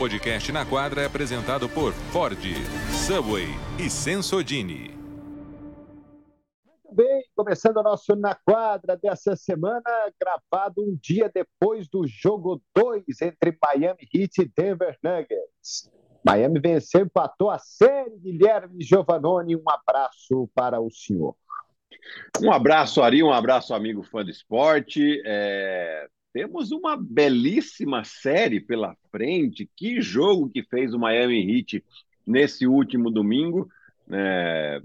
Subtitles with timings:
[0.00, 2.40] podcast na quadra é apresentado por Ford,
[3.06, 3.48] Subway
[3.78, 4.96] e Sensodini.
[6.64, 9.82] Muito bem, começando o nosso Na Quadra dessa semana,
[10.18, 15.92] gravado um dia depois do jogo 2 entre Miami Heat e Denver Nuggets.
[16.24, 21.36] Miami venceu, empatou a série, Guilherme Giovannone, um abraço para o senhor.
[22.42, 25.22] Um abraço, Ari, um abraço, amigo fã do esporte.
[25.26, 26.08] É...
[26.32, 29.68] Temos uma belíssima série pela frente.
[29.76, 31.84] Que jogo que fez o Miami Heat
[32.26, 33.68] nesse último domingo.
[34.10, 34.80] É...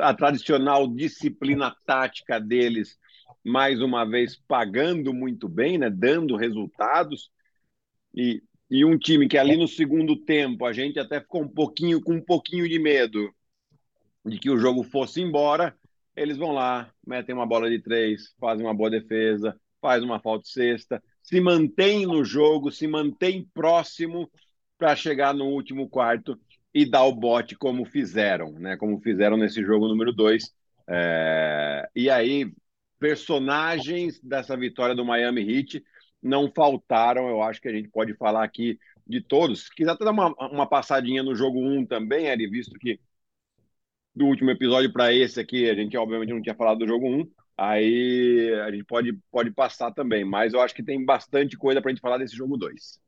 [0.00, 2.98] A tradicional disciplina tática deles,
[3.44, 5.88] mais uma vez, pagando muito bem, né?
[5.88, 7.30] dando resultados.
[8.14, 12.00] E, e um time que ali no segundo tempo a gente até ficou um pouquinho
[12.02, 13.32] com um pouquinho de medo
[14.24, 15.74] de que o jogo fosse embora
[16.14, 20.46] eles vão lá, metem uma bola de três, fazem uma boa defesa, faz uma falta
[20.46, 24.30] sexta, se mantém no jogo, se mantém próximo
[24.78, 26.38] para chegar no último quarto
[26.72, 28.76] e dar o bote como fizeram, né?
[28.76, 30.44] Como fizeram nesse jogo número dois.
[30.88, 31.88] É...
[31.94, 32.50] E aí,
[32.98, 35.84] personagens dessa vitória do Miami Heat
[36.22, 37.28] não faltaram.
[37.28, 39.68] Eu acho que a gente pode falar aqui de todos.
[39.68, 42.98] Quiser até dar uma, uma passadinha no jogo 1 um também, Ari, visto que
[44.14, 47.30] do último episódio para esse aqui, a gente obviamente não tinha falado do jogo 1,
[47.56, 51.90] aí a gente pode, pode passar também, mas eu acho que tem bastante coisa para
[51.90, 53.00] a gente falar desse jogo 2.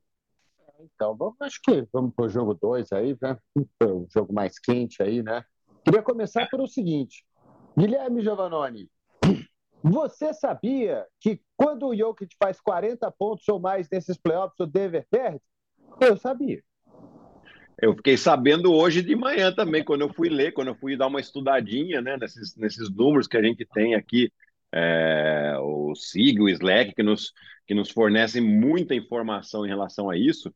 [0.79, 3.37] Então, vamos, acho que vamos para o jogo 2 aí, né?
[3.83, 5.43] O jogo mais quente aí, né?
[5.83, 7.25] Queria começar por o seguinte:
[7.77, 8.89] Guilherme Giovannoni,
[9.83, 15.05] você sabia que quando o Jokic faz 40 pontos ou mais nesses playoffs, o Denver
[15.09, 15.41] perde?
[16.01, 16.63] Eu sabia.
[17.81, 21.07] Eu fiquei sabendo hoje de manhã também, quando eu fui ler, quando eu fui dar
[21.07, 24.31] uma estudadinha né, nesses, nesses números que a gente tem aqui,
[24.71, 27.33] é, o SIG, o Slack, que nos,
[27.67, 30.53] que nos fornecem muita informação em relação a isso.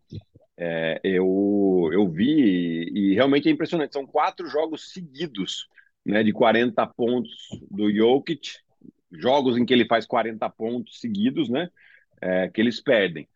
[0.58, 3.94] É, eu, eu vi e, e, realmente é impressionante.
[3.94, 5.68] São quatro jogos seguidos
[6.06, 8.58] né, de 40 pontos do Jokic,
[9.12, 11.70] jogos em que ele faz 40 pontos seguidos, né,
[12.22, 13.28] é, que eles perdem.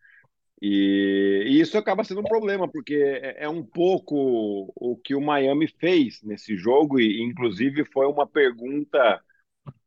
[0.66, 5.20] E, e, isso acaba sendo um problema, porque é, é, um pouco o que o
[5.20, 9.22] Miami fez nesse jogo, e inclusive foi uma pergunta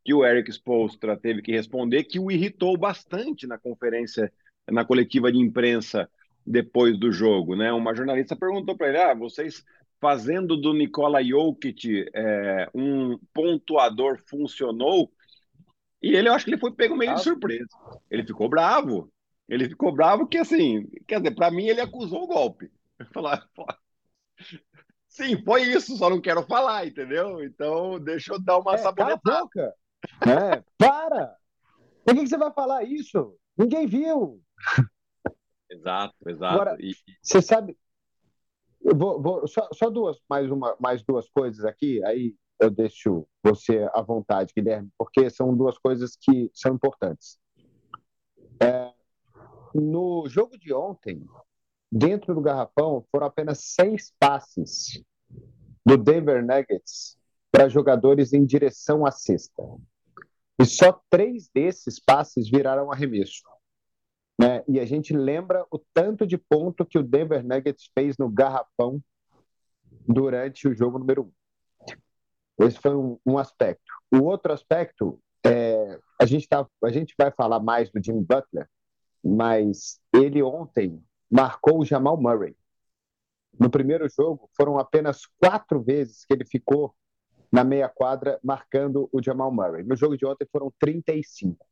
[0.06, 4.32] que o Eric Spolstra teve que responder, que o irritou bastante na conferência,
[4.70, 6.08] na coletiva de imprensa
[6.46, 7.56] depois do jogo.
[7.56, 7.74] Né?
[7.74, 9.66] Uma jornalista perguntou para ele: ah, vocês
[10.00, 15.12] fazendo do Nikola Jokic é, um pontuador funcionou?
[16.04, 17.66] E ele, eu acho que ele foi pego meio de surpresa.
[18.12, 19.12] Ele ficou bravo,
[19.47, 22.72] ele ficou bravo que, assim, quer dizer, para mim ele acusou o golpe.
[23.13, 23.47] Falar,
[25.08, 27.44] sim, foi isso, só não quero falar, entendeu?
[27.44, 29.75] Então, deixa eu dar uma é, sabonetada.
[30.22, 31.35] É, para!
[32.03, 33.38] Por que, que você vai falar isso?
[33.58, 34.41] Ninguém viu.
[35.69, 36.53] Exato, exato.
[36.53, 36.94] Agora, e...
[37.22, 37.78] você sabe,
[38.81, 43.28] eu vou, vou só, só, duas, mais uma, mais duas coisas aqui, aí eu deixo
[43.44, 47.38] você à vontade, Guilherme, porque são duas coisas que são importantes.
[48.62, 48.94] É,
[49.73, 51.25] no jogo de ontem,
[51.91, 55.03] dentro do garrafão, foram apenas seis passes
[55.85, 57.17] do Denver Nuggets
[57.51, 59.63] para jogadores em direção à cesta.
[60.59, 63.44] E só três desses passes viraram arremesso.
[64.39, 64.63] Né?
[64.67, 69.01] E a gente lembra o tanto de ponto que o Denver Nuggets fez no garrafão
[70.07, 72.66] durante o jogo número um.
[72.66, 73.94] Esse foi um, um aspecto.
[74.11, 78.67] O outro aspecto é a gente tá, a gente vai falar mais do Jimmy Butler,
[79.23, 82.55] mas ele ontem marcou o Jamal Murray.
[83.59, 86.94] No primeiro jogo, foram apenas quatro vezes que ele ficou
[87.51, 89.83] na meia quadra marcando o Jamal Murray.
[89.83, 91.66] No jogo de ontem foram 35.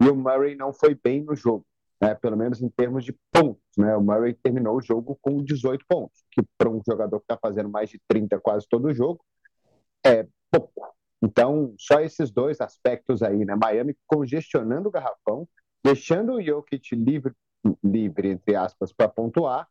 [0.00, 1.66] E o Murray não foi bem no jogo,
[2.00, 2.14] né?
[2.14, 3.62] pelo menos em termos de pontos.
[3.76, 3.96] Né?
[3.96, 7.68] O Murray terminou o jogo com 18 pontos, que para um jogador que está fazendo
[7.68, 9.24] mais de 30 quase todo jogo,
[10.04, 10.94] é pouco.
[11.22, 13.54] Então, só esses dois aspectos aí, né?
[13.56, 15.48] Miami congestionando o garrafão
[15.84, 17.32] deixando o Jokic livre,
[17.82, 19.68] livre entre aspas, para pontuar,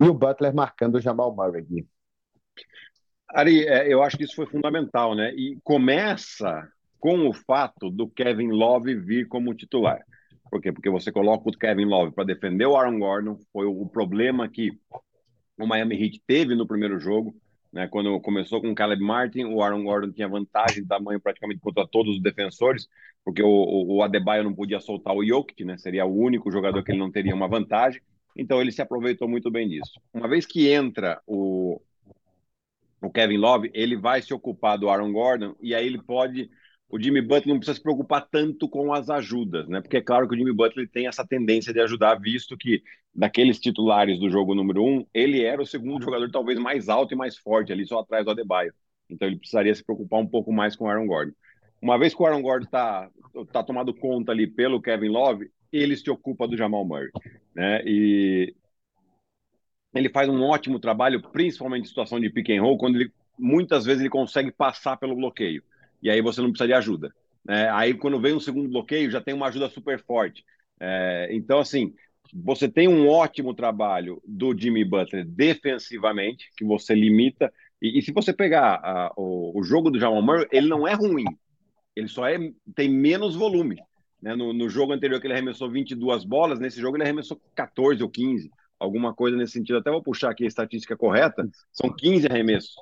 [0.00, 1.86] e o Butler marcando o Jamal Murray.
[3.30, 5.32] Ari, é, eu acho que isso foi fundamental, né?
[5.34, 6.68] E começa
[7.00, 10.02] com o fato do Kevin Love vir como titular.
[10.50, 10.72] Por quê?
[10.72, 14.70] Porque você coloca o Kevin Love para defender o Aaron Gordon, foi o problema que
[15.58, 17.34] o Miami Heat teve no primeiro jogo.
[17.72, 21.60] Né, quando começou com o Caleb Martin, o Aaron Gordon tinha vantagem de tamanho praticamente
[21.60, 22.88] contra todos os defensores,
[23.22, 26.92] porque o, o Adebayo não podia soltar o Jokic, né, seria o único jogador que
[26.92, 28.00] ele não teria uma vantagem,
[28.34, 30.00] então ele se aproveitou muito bem disso.
[30.14, 31.78] Uma vez que entra o,
[33.02, 36.50] o Kevin Love, ele vai se ocupar do Aaron Gordon e aí ele pode
[36.90, 39.80] o Jimmy Butler não precisa se preocupar tanto com as ajudas, né?
[39.80, 42.82] Porque é claro que o Jimmy Butler tem essa tendência de ajudar, visto que
[43.14, 47.16] daqueles titulares do jogo número um, ele era o segundo jogador talvez mais alto e
[47.16, 48.72] mais forte ali, só atrás do Adebayo.
[49.10, 51.32] Então ele precisaria se preocupar um pouco mais com o Aaron Gordon.
[51.80, 53.10] Uma vez que o Aaron Gordon está
[53.52, 57.10] tá tomado conta ali pelo Kevin Love, ele se ocupa do Jamal Murray,
[57.54, 57.82] né?
[57.84, 58.54] E
[59.94, 63.84] ele faz um ótimo trabalho, principalmente em situação de pick and roll, quando ele muitas
[63.84, 65.62] vezes ele consegue passar pelo bloqueio
[66.02, 67.12] e aí você não precisa de ajuda.
[67.44, 67.68] Né?
[67.70, 70.44] Aí, quando vem um segundo bloqueio, já tem uma ajuda super forte.
[70.80, 71.94] É, então, assim,
[72.32, 77.52] você tem um ótimo trabalho do Jimmy Butler defensivamente, que você limita.
[77.80, 80.94] E, e se você pegar a, o, o, jogo do Jamal Murray, ele não é
[80.94, 81.24] ruim,
[81.96, 82.38] ele só é,
[82.74, 83.76] tem menos volume.
[84.20, 84.34] Né?
[84.34, 88.10] No, no, jogo anterior que ele arremessou 22 bolas, nesse jogo ele arremessou 14 ou
[88.10, 89.78] 15, alguma coisa nesse sentido.
[89.78, 92.74] Até vou puxar aqui a estatística correta: são 15 arremessos.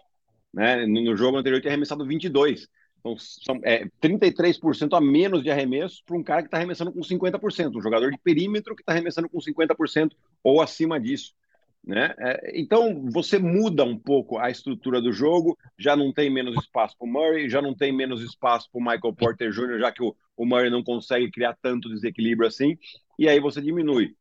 [0.53, 0.87] Né?
[0.87, 2.67] No, no jogo anterior ele tinha arremessado 22.
[3.01, 7.01] Então, são é, 33% a menos de arremesso para um cara que está arremessando com
[7.01, 10.13] 50%, um jogador de perímetro que está arremessando com 50%
[10.43, 11.35] ou acima disso.
[11.87, 12.13] Né?
[12.19, 16.97] É, então, você muda um pouco a estrutura do jogo, já não tem menos espaço
[16.99, 20.03] para o Murray, já não tem menos espaço para o Michael Porter Jr., já que
[20.03, 22.77] o, o Murray não consegue criar tanto desequilíbrio assim,
[23.17, 24.17] e aí você diminui.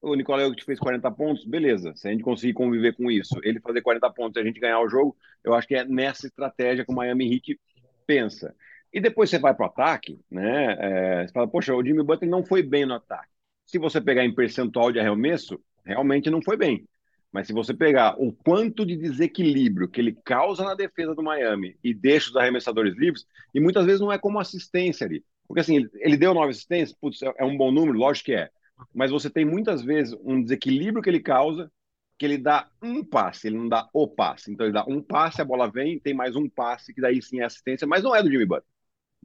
[0.00, 1.94] O Nicolau que fez 40 pontos, beleza.
[1.96, 4.78] Se a gente conseguir conviver com isso, ele fazer 40 pontos e a gente ganhar
[4.80, 7.58] o jogo, eu acho que é nessa estratégia que o Miami Heat
[8.06, 8.54] pensa.
[8.92, 10.76] E depois você vai para o ataque, né?
[10.78, 13.28] É, você fala, poxa, o Jimmy Butler não foi bem no ataque.
[13.66, 16.86] Se você pegar em percentual de arremesso, realmente não foi bem.
[17.32, 21.76] Mas se você pegar o quanto de desequilíbrio que ele causa na defesa do Miami
[21.82, 25.24] e deixa os arremessadores livres, e muitas vezes não é como assistência ali.
[25.48, 28.50] Porque assim, ele deu nove assistências, putz, é um bom número, lógico que é.
[28.94, 31.70] Mas você tem muitas vezes um desequilíbrio que ele causa
[32.18, 34.52] que ele dá um passe, ele não dá o passe.
[34.52, 37.40] Então ele dá um passe, a bola vem, tem mais um passe, que daí sim
[37.40, 38.68] é assistência, mas não é do Jimmy Butler.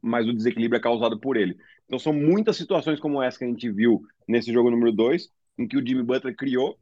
[0.02, 1.56] Mas o desequilíbrio é causado por ele.
[1.86, 5.28] Então são muitas situações como essa que a gente viu nesse jogo número 2,
[5.58, 6.78] em que o Jimmy Butler criou,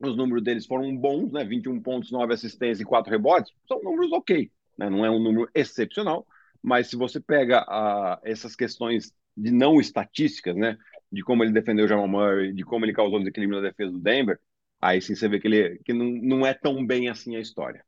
[0.00, 1.44] os números deles foram bons, né?
[1.44, 4.90] 21 pontos, 9 assistências e 4 rebotes, são números ok, né?
[4.90, 6.26] Não é um número excepcional,
[6.62, 10.76] mas se você pega uh, essas questões de não estatísticas, né?
[11.10, 13.98] De como ele defendeu o Jamal Murray, de como ele causou desequilíbrio na defesa do
[13.98, 14.38] Denver,
[14.84, 17.84] aí sim você vê que, ele, que não, não é tão bem assim a história.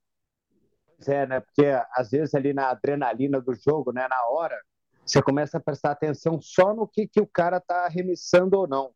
[0.96, 1.40] Pois é, né?
[1.40, 4.06] Porque às vezes ali na adrenalina do jogo, né?
[4.08, 4.58] Na hora,
[5.04, 8.92] você começa a prestar atenção só no que, que o cara está arremessando ou não.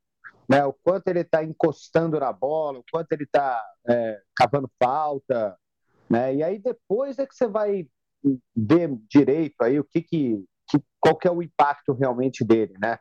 [0.49, 0.65] Né?
[0.65, 5.57] O quanto ele está encostando na bola, o quanto ele está é, cavando falta.
[6.09, 6.37] Né?
[6.37, 7.87] E aí depois é que você vai
[8.57, 12.99] ver direito aí o que, que, que qual que é o impacto realmente dele, né?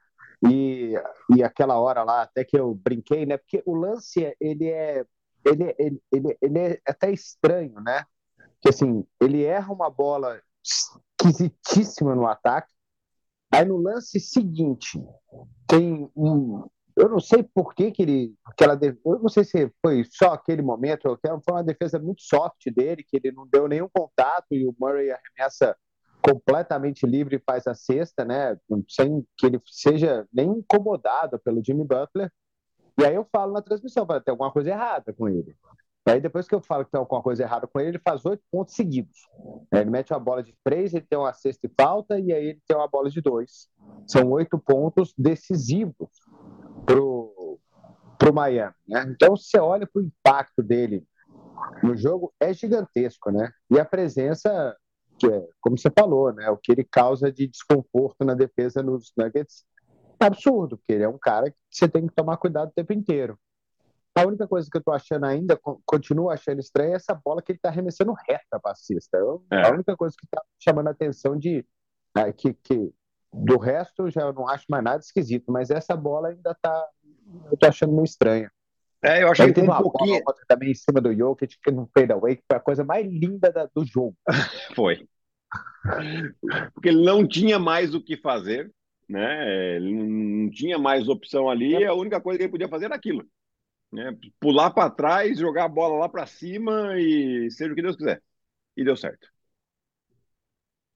[0.48, 0.94] E,
[1.36, 3.38] e aquela hora lá, até que eu brinquei, né?
[3.38, 5.06] Porque o lance, ele é,
[5.46, 8.06] ele, ele, ele, ele é até estranho, né?
[8.62, 12.74] Que assim, ele erra uma bola esquisitíssima no ataque.
[13.52, 15.04] Aí no lance seguinte,
[15.68, 16.68] tem um.
[16.96, 18.36] Eu não sei por que, que ele.
[18.46, 22.66] Aquela, eu não sei se foi só aquele momento, ou foi uma defesa muito soft
[22.74, 25.76] dele, que ele não deu nenhum contato e o Murray arremessa
[26.22, 28.58] completamente livre faz a cesta, né?
[28.88, 32.32] Sem que ele seja nem incomodado pelo Jimmy Butler.
[33.00, 35.56] E aí eu falo na transmissão, para ter alguma coisa errada com ele.
[36.08, 38.26] E aí depois que eu falo que tem alguma coisa errada com ele, ele faz
[38.26, 39.28] oito pontos seguidos.
[39.72, 42.62] Ele mete uma bola de três, ele tem uma cesta e falta, e aí ele
[42.68, 43.70] tem uma bola de dois.
[44.08, 46.10] São oito pontos decisivos
[46.86, 47.60] pro,
[48.18, 48.74] pro Miami.
[48.88, 49.06] Né?
[49.08, 51.06] Então, você olha para o impacto dele
[51.84, 53.52] no jogo, é gigantesco, né?
[53.70, 54.76] E a presença
[55.20, 59.12] que é, como você falou, né, o que ele causa de desconforto na defesa nos
[59.18, 59.66] Nuggets
[60.20, 62.94] é absurdo, porque ele é um cara que você tem que tomar cuidado o tempo
[62.94, 63.38] inteiro.
[64.16, 67.52] A única coisa que eu tô achando ainda, continuo achando estranha, é essa bola que
[67.52, 69.18] ele tá arremessando reta para cesta.
[69.52, 69.68] É.
[69.68, 71.66] A única coisa que tá chamando a atenção de
[72.18, 72.94] é, que, que
[73.32, 76.88] do resto eu já não acho mais nada esquisito, mas essa bola ainda tá
[77.52, 78.52] eu tô achando meio estranha.
[79.02, 80.22] É, eu acho que tem um pouquinho.
[80.48, 83.52] também em cima do Jokic, que não fade away, que foi a coisa mais linda
[83.52, 84.16] da, do jogo.
[84.76, 85.08] foi.
[86.74, 88.72] Porque ele não tinha mais o que fazer,
[89.08, 89.76] né?
[89.78, 91.88] Ele não tinha mais opção ali, é.
[91.88, 93.26] a única coisa que ele podia fazer era aquilo.
[93.92, 94.16] Né?
[94.40, 98.22] Pular para trás, jogar a bola lá para cima e seja o que Deus quiser.
[98.76, 99.30] E deu certo.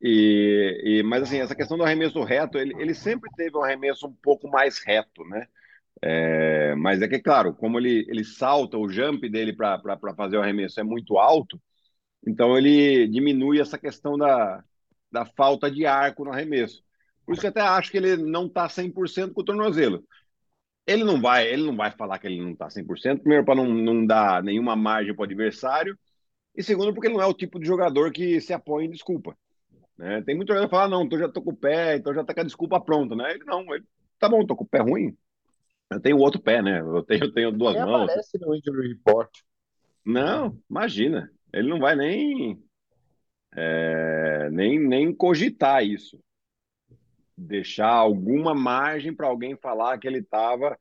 [0.02, 4.06] E, e, mas assim, essa questão do arremesso reto, ele, ele sempre teve um arremesso
[4.06, 5.48] um pouco mais reto, né?
[6.06, 9.80] É, mas é que, claro, como ele, ele salta, o jump dele para
[10.18, 11.62] fazer o arremesso é muito alto,
[12.28, 14.62] então ele diminui essa questão da,
[15.10, 16.84] da falta de arco no arremesso.
[17.26, 20.04] Por isso que eu até acho que ele não está 100% com o tornozelo.
[20.86, 23.68] Ele não vai, ele não vai falar que ele não está 100%, primeiro para não,
[23.68, 25.98] não dar nenhuma margem para o adversário,
[26.56, 29.38] e segundo porque ele não é o tipo de jogador que se apoia em desculpa.
[29.98, 30.22] Né?
[30.24, 32.34] Tem muito jogador que fala, não, então já tô com o pé, então já tá
[32.34, 33.34] com a desculpa pronta, né?
[33.36, 33.86] Ele não, ele,
[34.20, 35.16] tá bom, tô com o pé ruim.
[35.94, 36.80] Eu tenho outro pé, né?
[36.80, 38.04] Eu tenho, eu tenho duas Nem mãos.
[38.04, 39.30] aparece no injury report.
[40.06, 41.32] Não, imagina.
[41.54, 42.62] Ele não vai nem,
[43.56, 46.20] é, nem, nem cogitar isso.
[47.38, 50.78] Deixar alguma margem para alguém falar que ele estava.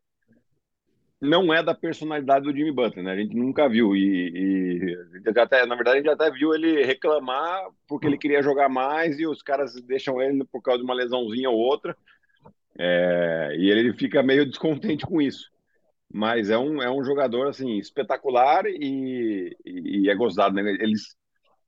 [1.20, 3.12] Não é da personalidade do Jimmy Butler, né?
[3.12, 3.94] A gente nunca viu.
[3.94, 8.68] E, e até, na verdade, a gente até viu ele reclamar porque ele queria jogar
[8.68, 11.96] mais e os caras deixam ele por causa de uma lesãozinha ou outra.
[12.78, 15.50] É, e ele fica meio descontente com isso.
[16.12, 20.62] Mas é um, é um jogador assim espetacular e, e, e é gostado, né?
[20.80, 21.16] Eles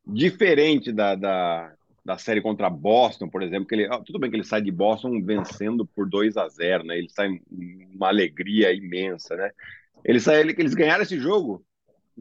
[0.06, 1.72] diferente da, da,
[2.04, 5.22] da série contra Boston, por exemplo, que ele, tudo bem que ele sai de Boston
[5.22, 6.98] vencendo por 2 a 0, né?
[6.98, 9.50] Ele sai uma alegria imensa, né?
[10.04, 11.64] Eles saíram, eles ganharam esse jogo,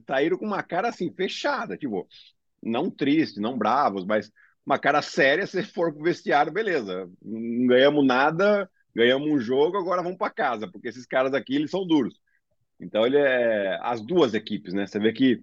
[0.08, 2.08] saíram com uma cara assim fechada, tipo,
[2.62, 4.32] não triste, não bravos, mas
[4.66, 7.10] uma cara séria, se for pro vestiário, beleza.
[7.22, 11.72] Não ganhamos nada, ganhamos um jogo, agora vamos para casa, porque esses caras aqui, eles
[11.72, 12.20] são duros.
[12.80, 14.88] Então, ele é as duas equipes, né?
[14.88, 15.42] Você vê que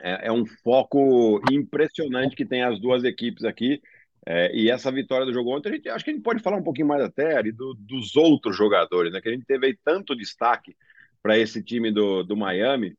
[0.00, 3.80] é, é um foco impressionante que tem as duas equipes aqui.
[4.26, 6.56] É, e essa vitória do jogo ontem, a gente, acho que a gente pode falar
[6.56, 9.20] um pouquinho mais até do, dos outros jogadores, né?
[9.20, 10.74] Que a gente teve aí tanto destaque
[11.22, 12.96] para esse time do, do Miami,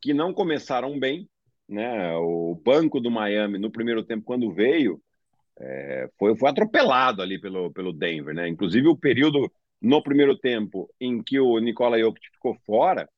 [0.00, 1.28] que não começaram bem,
[1.68, 2.14] né?
[2.16, 5.00] O banco do Miami no primeiro tempo, quando veio,
[5.58, 8.48] é, foi, foi atropelado ali pelo, pelo Denver, né?
[8.48, 13.08] Inclusive o período no primeiro tempo em que o Nikola Jokic ficou fora,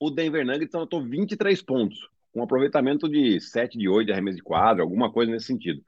[0.00, 1.98] o Denver Nuggets anotou 23 pontos,
[2.32, 5.82] com um aproveitamento de 7 de 8 de arremesso de quadro, alguma coisa nesse sentido.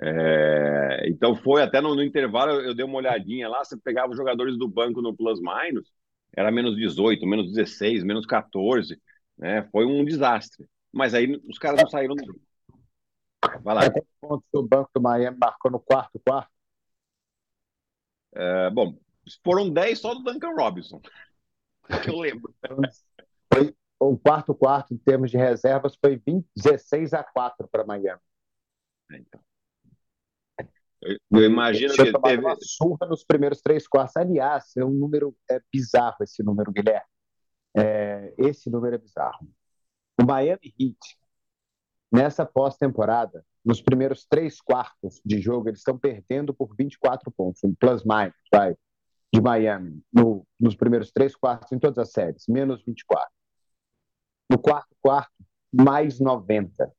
[0.00, 4.16] É, então foi até no, no, intervalo, eu dei uma olhadinha lá, você pegava os
[4.16, 5.88] jogadores do banco no plus minus,
[6.36, 9.00] era menos 18, menos 16, menos 14,
[9.36, 9.68] né?
[9.70, 10.68] Foi um desastre.
[10.92, 12.40] Mas aí os caras não saíram do
[13.62, 13.90] Vai lá.
[13.90, 16.50] Quantos pontos o banco do Miami marcou no quarto quarto?
[18.34, 18.96] É, bom,
[19.44, 21.00] foram 10 só do Duncan Robinson.
[21.00, 21.10] Que
[22.10, 22.54] eu lembro.
[23.52, 28.20] Foi, o quarto quarto, em termos de reservas, foi 20, 16 a 4 para Miami.
[29.12, 29.40] É, então.
[31.02, 34.16] Eu, eu imagino que teve uma surra nos primeiros três quartos.
[34.16, 37.13] Aliás, é um número é bizarro esse número, Guilherme.
[37.76, 39.48] É, esse número é bizarro.
[40.20, 41.18] O Miami Heat,
[42.12, 47.74] nessa pós-temporada, nos primeiros três quartos de jogo, eles estão perdendo por 24 pontos, um
[47.74, 48.76] plus-minus, vai,
[49.32, 53.28] de Miami, no, nos primeiros três quartos em todas as séries, menos 24.
[54.50, 55.32] No quarto quarto,
[55.72, 56.92] mais 90.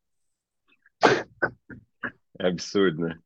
[2.40, 3.18] É absurdo, né?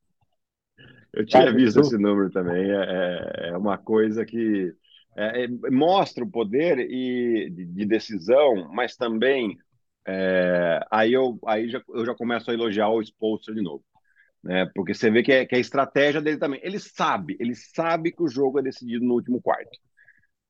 [1.11, 2.69] Eu tinha é visto esse número também.
[2.69, 4.75] É, é, é uma coisa que
[5.19, 9.57] é, é, mostra o poder e, de, de decisão, mas também
[10.07, 13.83] é, aí, eu, aí já, eu já começo a elogiar o Spolster de novo.
[14.41, 14.65] Né?
[14.73, 16.61] Porque você vê que é, que é a estratégia dele também.
[16.63, 19.77] Ele sabe, ele sabe que o jogo é decidido no último quarto.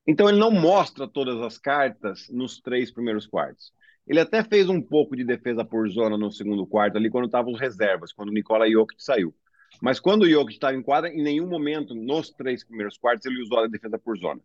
[0.06, 3.72] Então ele não mostra todas as cartas nos três primeiros quartos.
[4.06, 7.52] Ele até fez um pouco de defesa por zona no segundo quarto, ali quando estavam
[7.52, 9.34] os reservas, quando o Nicola Jokic saiu.
[9.82, 13.42] Mas quando o Jokic estava em quadra, em nenhum momento, nos três primeiros quartos, ele
[13.42, 14.40] usou a defesa por zona.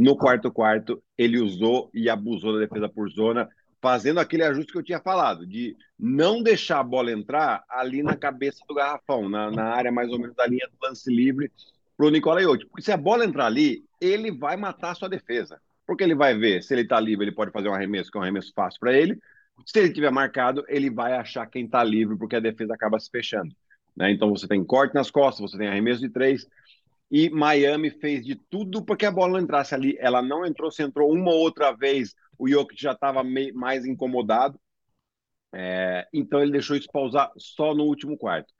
[0.00, 3.46] No quarto quarto, ele usou e abusou da defesa por zona,
[3.82, 8.16] fazendo aquele ajuste que eu tinha falado, de não deixar a bola entrar ali na
[8.16, 11.52] cabeça do garrafão, na, na área mais ou menos da linha do lance livre
[11.98, 12.70] para o Nicola Jokic.
[12.70, 15.60] Porque se a bola entrar ali, ele vai matar a sua defesa.
[15.86, 18.20] Porque ele vai ver, se ele está livre, ele pode fazer um arremesso, que é
[18.20, 19.18] um arremesso fácil para ele.
[19.66, 23.10] Se ele tiver marcado, ele vai achar quem está livre, porque a defesa acaba se
[23.10, 23.54] fechando.
[23.94, 24.10] Né?
[24.12, 26.46] Então você tem corte nas costas, você tem arremesso de três.
[27.10, 29.96] E Miami fez de tudo para que a bola não entrasse ali.
[29.98, 33.22] Ela não entrou, se entrou uma outra vez, o Jokic já estava
[33.54, 34.58] mais incomodado.
[35.52, 38.52] É, então ele deixou isso pausar só no último quarto.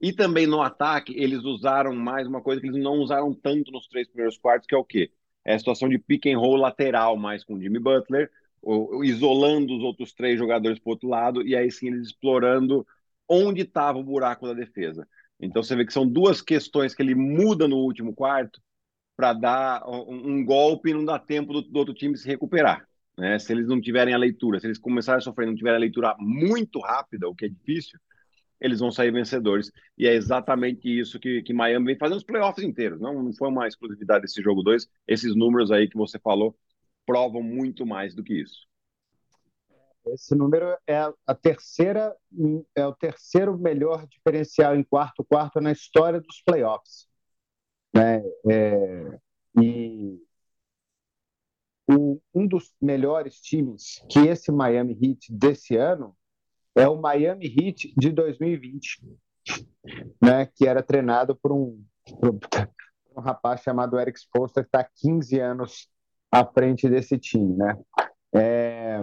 [0.00, 3.88] E também no ataque, eles usaram mais uma coisa que eles não usaram tanto nos
[3.88, 5.10] três primeiros quartos, que é o quê?
[5.44, 8.30] É a situação de pick and roll lateral, mais com o Jimmy Butler,
[9.04, 12.86] isolando os outros três jogadores para o outro lado, e aí sim eles explorando
[13.28, 15.08] onde estava o buraco da defesa.
[15.40, 18.60] Então você vê que são duas questões que ele muda no último quarto
[19.16, 22.86] para dar um, um, golpe e não dá tempo do, do outro time se recuperar.
[23.16, 23.38] Né?
[23.38, 26.14] Se eles não tiverem a leitura, se eles começarem a sofrer não tiverem a leitura
[26.18, 27.98] muito rápida, o que é difícil,
[28.60, 29.70] eles vão sair vencedores.
[29.96, 33.00] E é exatamente isso que, que Miami vem fazendo os playoffs inteiros.
[33.00, 34.88] Não, não foi uma exclusividade desse jogo 2.
[35.06, 36.56] Esses números aí que você falou
[37.06, 38.66] provam muito mais do que isso.
[40.08, 42.16] Esse número é a terceira,
[42.74, 47.08] é o terceiro melhor diferencial em quarto quarto na história dos playoffs.
[47.94, 48.22] Né?
[48.48, 49.18] É,
[49.60, 50.20] e
[51.88, 56.16] o, um dos melhores times que esse Miami Heat desse ano
[56.74, 59.02] é o Miami Heat de 2020,
[60.22, 61.82] né, que era treinado por um,
[62.20, 62.38] por
[63.16, 65.88] um rapaz chamado Eric Spoelstra, que está há 15 anos
[66.30, 67.78] à frente desse time, né?
[68.34, 69.00] É,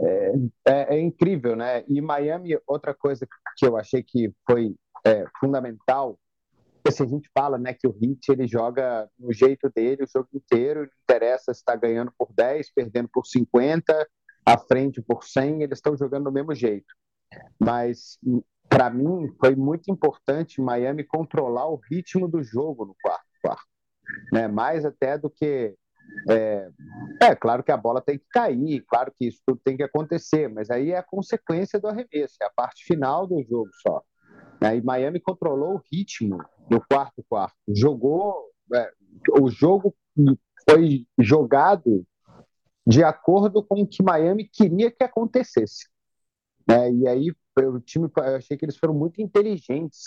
[0.00, 0.32] é,
[0.66, 1.84] é, é, incrível, né?
[1.88, 4.74] E Miami, outra coisa que eu achei que foi
[5.04, 6.18] é, fundamental,
[6.90, 10.28] se a gente fala, né, que o Heat ele joga no jeito dele o jogo
[10.34, 14.06] inteiro, não interessa se está ganhando por 10, perdendo por 50,
[14.44, 16.92] à frente por 100, eles estão jogando do mesmo jeito.
[17.58, 18.18] Mas
[18.68, 23.66] para mim foi muito importante Miami controlar o ritmo do jogo no quarto quarto,
[24.32, 24.48] né?
[24.48, 25.74] Mais até do que
[26.28, 26.70] é,
[27.20, 30.48] é, claro que a bola tem que cair, claro que isso tudo tem que acontecer,
[30.48, 34.02] mas aí é a consequência do arremesso, é a parte final do jogo só.
[34.60, 34.76] Né?
[34.76, 36.38] E Miami controlou o ritmo
[36.70, 38.90] no quarto quarto, jogou, é,
[39.38, 39.94] o jogo
[40.68, 42.04] foi jogado
[42.86, 45.88] de acordo com o que Miami queria que acontecesse.
[46.66, 46.92] Né?
[46.92, 50.02] E aí o time, eu achei que eles foram muito inteligentes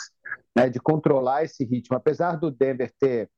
[0.56, 3.30] né, de controlar esse ritmo, apesar do Denver ter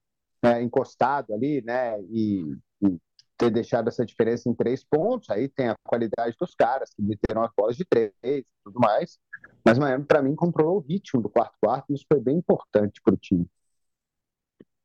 [0.43, 2.97] né, encostado ali, né, e, e,
[3.37, 7.41] ter deixado essa diferença em três pontos, aí tem a qualidade dos caras, que meteram
[7.41, 9.17] as bolas de três e tudo mais,
[9.65, 13.13] mas Miami, para mim, controlou o ritmo do quarto-quarto, e isso foi bem importante para
[13.13, 13.47] o time.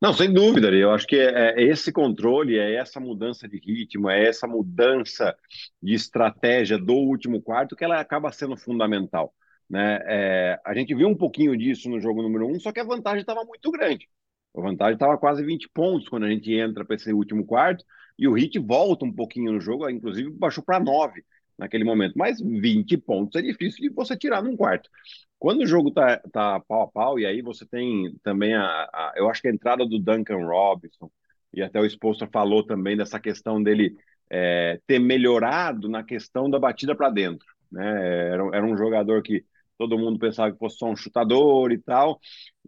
[0.01, 4.09] Não, sem dúvida, eu acho que é, é, esse controle, é essa mudança de ritmo,
[4.09, 5.35] é essa mudança
[5.81, 9.33] de estratégia do último quarto que ela acaba sendo fundamental.
[9.69, 9.99] Né?
[10.05, 13.21] É, a gente viu um pouquinho disso no jogo número um, só que a vantagem
[13.21, 14.07] estava muito grande.
[14.55, 17.83] A vantagem estava quase 20 pontos quando a gente entra para esse último quarto,
[18.17, 21.23] e o Hit volta um pouquinho no jogo, inclusive baixou para 9
[21.57, 22.13] naquele momento.
[22.15, 24.89] Mas 20 pontos é difícil de você tirar num quarto.
[25.37, 29.13] Quando o jogo tá, tá pau a pau, e aí você tem também a, a
[29.17, 31.11] eu acho que a entrada do Duncan Robinson,
[31.53, 33.97] e até o Exposter falou também dessa questão dele
[34.29, 37.45] é, ter melhorado na questão da batida para dentro.
[37.71, 38.29] Né?
[38.31, 39.43] Era, era um jogador que
[39.77, 42.19] todo mundo pensava que fosse só um chutador e tal.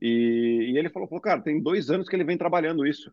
[0.01, 3.11] E, e ele falou, falou, cara, tem dois anos que ele vem trabalhando isso.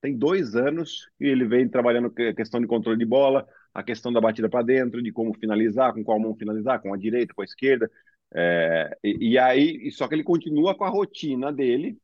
[0.00, 4.12] Tem dois anos que ele vem trabalhando a questão de controle de bola, a questão
[4.12, 7.42] da batida para dentro, de como finalizar, com qual mão finalizar, com a direita, com
[7.42, 7.90] a esquerda.
[8.34, 11.96] É, e, e, aí, só que ele continua com a rotina dele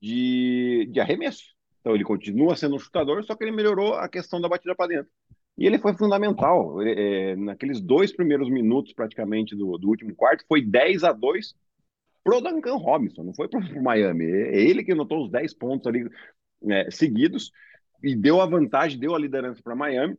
[0.00, 1.44] de, de arremesso.
[1.80, 4.88] Então ele continua sendo um chutador, só que ele melhorou a questão da batida para
[4.88, 5.10] dentro.
[5.56, 6.80] E ele foi fundamental.
[6.82, 11.54] É, naqueles dois primeiros minutos, praticamente, do, do, último quarto, foi 10 a 2
[12.22, 14.24] pro Duncan Robinson, não foi pro, pro Miami.
[14.24, 16.08] É ele que anotou os 10 pontos ali
[16.68, 17.52] é, seguidos
[18.02, 20.16] e deu a vantagem, deu a liderança para Miami.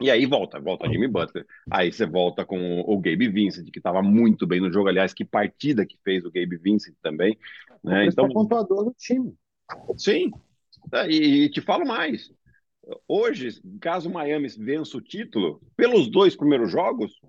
[0.00, 1.46] E aí volta, volta Jimmy Butler.
[1.70, 4.88] Aí você volta com o Gabe Vincent, que estava muito bem no jogo.
[4.88, 7.38] Aliás, que partida que fez o Gabe Vincent também.
[7.82, 8.06] Né?
[8.06, 9.34] Então, pontuador do time.
[9.96, 10.30] Sim.
[11.08, 12.30] E, e te falo mais.
[13.08, 17.20] Hoje, caso o Miami vença o título, pelos dois primeiros jogos,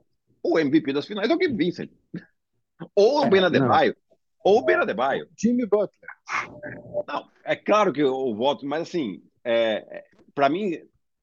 [0.44, 1.90] o MVP das finais é o Gabe Vincent.
[2.96, 3.96] Ou o é, Ben Adebayo.
[4.44, 5.28] Ou o Ben Adebayo.
[5.38, 6.10] Jimmy Butler.
[7.08, 10.74] Não, é claro que eu voto, mas assim, é, é para mim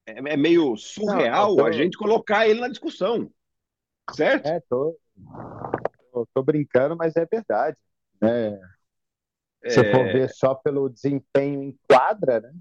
[0.05, 1.65] é, é, meio surreal não, tô...
[1.65, 3.31] a gente colocar ele na discussão.
[4.11, 4.45] Certo?
[4.47, 4.97] É, tô,
[6.11, 7.77] tô, tô brincando, mas é verdade.
[8.21, 8.59] Né?
[9.67, 9.91] Se é...
[9.91, 12.53] for ver só pelo desempenho em quadra, né?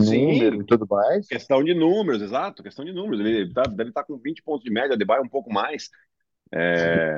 [0.00, 1.26] Sim, e tudo mais.
[1.26, 3.20] Questão de números, exato, questão de números.
[3.20, 5.90] Ele tá, deve estar tá com 20 pontos de média, Debye um pouco mais.
[6.52, 7.14] É,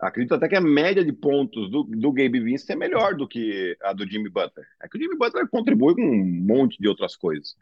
[0.00, 3.76] acredito até que a média de pontos do, do Gabe Vincent é melhor do que
[3.82, 4.66] a do Jimmy Butler.
[4.82, 7.54] É que o Jimmy Butler contribui com um monte de outras coisas.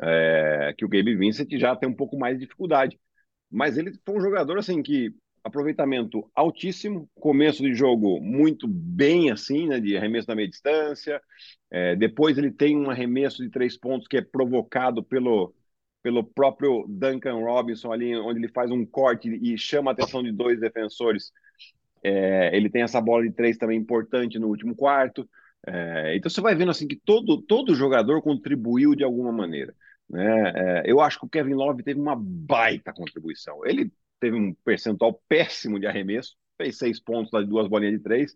[0.00, 2.98] É, que o Gabe Vincent já tem um pouco mais de dificuldade.
[3.50, 9.68] Mas ele foi um jogador assim que aproveitamento altíssimo, começo de jogo muito bem assim,
[9.68, 11.20] né, de arremesso da meia distância.
[11.70, 15.54] É, depois ele tem um arremesso de três pontos que é provocado pelo,
[16.02, 20.32] pelo próprio Duncan Robinson ali, onde ele faz um corte e chama a atenção de
[20.32, 21.30] dois defensores.
[22.02, 25.28] É, ele tem essa bola de três também importante no último quarto.
[25.66, 29.74] É, então você vai vendo assim que todo, todo jogador contribuiu de alguma maneira.
[30.08, 30.52] Né?
[30.56, 33.64] É, eu acho que o Kevin Love teve uma baita contribuição.
[33.66, 33.92] Ele
[34.24, 38.34] teve um percentual péssimo de arremesso, fez seis pontos de duas bolinhas de três,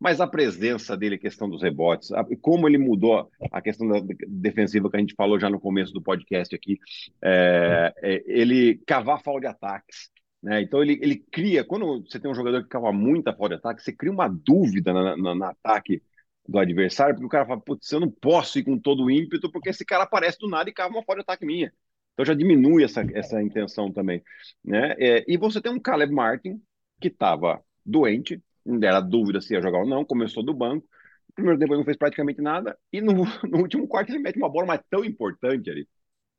[0.00, 4.00] mas a presença dele, a questão dos rebotes, a, como ele mudou a questão da
[4.26, 6.78] defensiva que a gente falou já no começo do podcast aqui,
[7.22, 10.10] é, é, ele cavar falta de ataques.
[10.42, 10.62] Né?
[10.62, 13.82] Então ele, ele cria, quando você tem um jogador que cava muita falta de ataque,
[13.82, 16.02] você cria uma dúvida no ataque
[16.48, 19.52] do adversário, porque o cara fala, putz, eu não posso ir com todo o ímpeto,
[19.52, 21.72] porque esse cara aparece do nada e cava uma falta de ataque minha.
[22.12, 24.22] Então já diminui essa, essa intenção também.
[24.64, 24.94] Né?
[24.98, 26.60] É, e você tem um Caleb Martin
[27.00, 30.86] que estava doente, não era dúvida se ia jogar ou não, começou do banco.
[31.28, 33.12] No primeiro tempo ele não fez praticamente nada, e no,
[33.48, 35.88] no último quarto ele mete uma bola mais tão importante ali.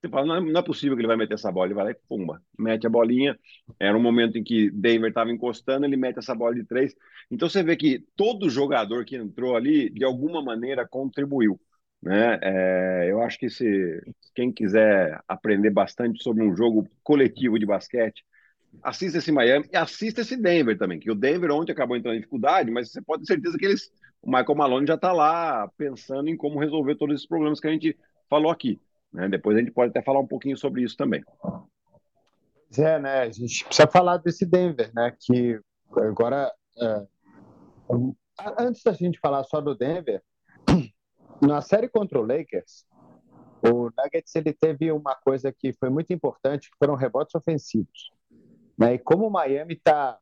[0.01, 1.67] Você fala, não é, não é, possível que ele vai meter essa bola.
[1.67, 3.37] Ele vai lá e pumba, mete a bolinha.
[3.79, 6.95] Era um momento em que Denver estava encostando, ele mete essa bola de três.
[7.29, 11.59] Então você vê que todo jogador que entrou ali, de alguma maneira, contribuiu.
[12.01, 12.39] Né?
[12.41, 14.01] É, eu acho que se
[14.33, 18.25] quem quiser aprender bastante sobre um jogo coletivo de basquete,
[18.81, 22.19] assista esse Miami e assista esse Denver também, que o Denver ontem acabou entrando em
[22.19, 26.27] dificuldade, mas você pode ter certeza que eles, o Michael Malone já está lá pensando
[26.27, 27.97] em como resolver todos esses problemas que a gente
[28.29, 28.79] falou aqui.
[29.13, 29.27] Né?
[29.29, 31.23] Depois a gente pode até falar um pouquinho sobre isso também.
[32.77, 33.21] É, né?
[33.21, 35.13] A gente precisa falar desse Denver, né?
[35.19, 35.59] Que
[35.97, 37.05] agora, é...
[38.57, 40.21] antes da gente falar só do Denver,
[41.41, 42.85] na série contra o Lakers,
[43.63, 48.11] o Nuggets ele teve uma coisa que foi muito importante, que foram rebotes ofensivos.
[48.77, 48.95] Né?
[48.95, 50.17] E como o Miami está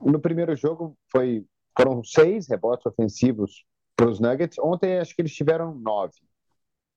[0.00, 1.46] no primeiro jogo foi
[1.78, 3.64] foram seis rebotes ofensivos
[3.96, 4.58] para os Nuggets.
[4.58, 6.18] Ontem acho que eles tiveram nove,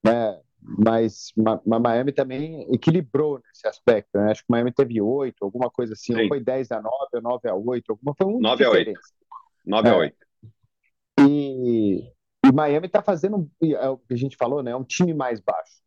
[0.04, 0.40] né?
[0.60, 1.32] Mas
[1.72, 4.18] a Miami também equilibrou nesse aspecto.
[4.18, 4.32] Né?
[4.32, 6.14] Acho que Miami teve oito, alguma coisa assim.
[6.14, 6.22] Sim.
[6.22, 8.92] Ou foi 10 a 9, ou 9 a 8, alguma foi um 9 a 8.
[9.64, 10.16] 9 a 8.
[11.18, 11.22] É.
[11.22, 12.12] E,
[12.48, 14.70] e Miami está fazendo é o que a gente falou, né?
[14.70, 15.84] É um time mais baixo.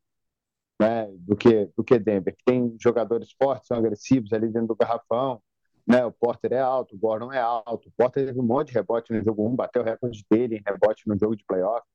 [0.82, 5.42] Né, do que do que Denver, tem jogadores fortes, são agressivos ali dentro do garrafão,
[5.86, 6.06] né?
[6.06, 9.12] O Porter é alto, o Gordon é alto, o Porter teve um monte de rebote
[9.12, 11.86] no jogo 1, bateu o recorde dele em rebote no jogo de playoff.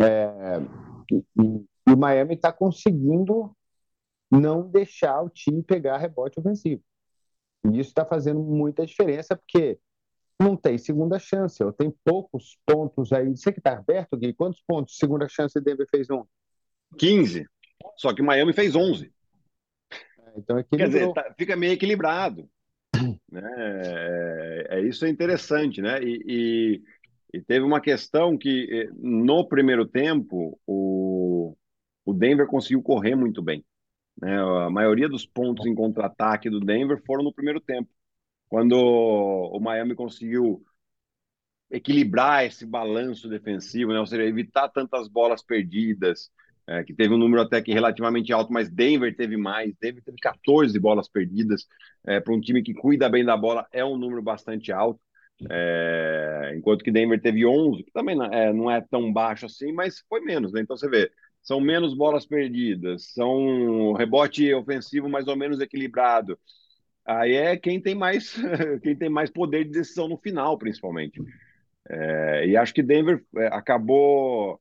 [0.00, 0.30] É,
[1.12, 1.24] e,
[1.86, 3.54] e o Miami está conseguindo
[4.30, 6.82] não deixar o time pegar rebote ofensivo.
[7.64, 9.78] E isso está fazendo muita diferença, porque
[10.44, 13.28] não tem segunda chance, ou tem poucos pontos aí.
[13.30, 16.24] Você que está aberto, Gui, quantos pontos segunda chance Denver fez um?
[16.98, 17.46] 15.
[17.96, 19.12] Só que Miami fez 11.
[19.90, 22.48] É, então, Quer dizer, tá, fica meio equilibrado.
[23.30, 23.42] né?
[23.56, 26.02] É, é, isso é interessante, né?
[26.02, 26.82] E, e,
[27.34, 31.56] e, teve uma questão que eh, no primeiro tempo o,
[32.04, 33.64] o Denver conseguiu correr muito bem.
[34.20, 34.36] Né?
[34.38, 37.88] A maioria dos pontos em contra-ataque do Denver foram no primeiro tempo,
[38.54, 40.64] quando o Miami conseguiu
[41.68, 43.98] equilibrar esse balanço defensivo, né?
[43.98, 46.30] ou seja, evitar tantas bolas perdidas,
[46.68, 49.74] é, que teve um número até que relativamente alto, mas Denver teve mais.
[49.80, 51.66] Denver teve 14 bolas perdidas.
[52.06, 55.00] É, Para um time que cuida bem da bola, é um número bastante alto.
[55.50, 59.72] É, enquanto que Denver teve 11, que também não é, não é, tão baixo assim,
[59.72, 60.52] mas foi menos.
[60.52, 60.60] Né?
[60.60, 61.10] Então você vê,
[61.42, 66.38] são menos bolas perdidas, são rebote ofensivo mais ou menos equilibrado.
[67.04, 68.34] Aí é quem tem mais,
[68.82, 71.20] quem tem mais poder de decisão no final, principalmente.
[71.88, 74.58] É, e acho que Denver é, acabou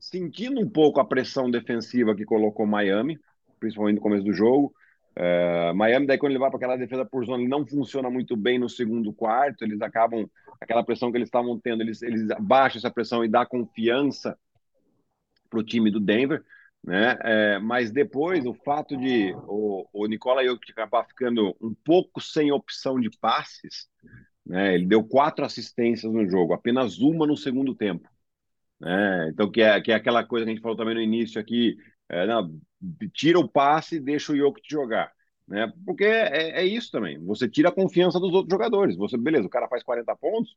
[0.00, 3.18] sentindo um pouco a pressão defensiva que colocou Miami,
[3.58, 4.74] principalmente no começo do jogo.
[5.16, 8.36] Uh, Miami, daí, quando ele vai para aquela defesa por zona, ele não funciona muito
[8.36, 9.64] bem no segundo quarto.
[9.64, 10.28] Eles acabam,
[10.60, 14.38] aquela pressão que eles estavam tendo, eles, eles baixam essa pressão e dá confiança
[15.48, 16.44] para o time do Denver.
[16.86, 17.18] Né?
[17.20, 22.52] É, mas depois, o fato de o, o Nicola Jokic acabar ficando um pouco sem
[22.52, 23.88] opção de passes,
[24.46, 24.76] né?
[24.76, 28.08] ele deu quatro assistências no jogo, apenas uma no segundo tempo.
[28.78, 29.30] Né?
[29.30, 31.76] Então, que é, que é aquela coisa que a gente falou também no início aqui,
[32.08, 32.56] é, não,
[33.12, 35.10] tira o passe e deixa o Jokic jogar.
[35.48, 35.72] Né?
[35.84, 38.96] Porque é, é, isso também, você tira a confiança dos outros jogadores.
[38.96, 40.56] Você, beleza, o cara faz 40 pontos,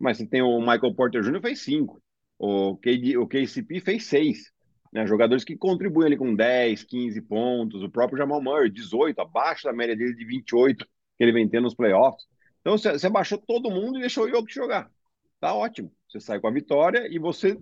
[0.00, 1.40] mas você tem o Michael Porter Jr.
[1.40, 2.02] fez 5,
[2.40, 4.52] o, o KCP fez 6.
[4.92, 5.06] Né?
[5.06, 9.72] Jogadores que contribuem ali com 10, 15 pontos, o próprio Jamal Murray, 18, abaixo da
[9.72, 12.26] média dele de 28 que ele vem tendo nos playoffs.
[12.60, 14.90] Então você, baixou todo mundo e deixou o Jokic jogar.
[15.38, 15.92] Tá ótimo.
[16.08, 17.58] Você sai com a vitória e você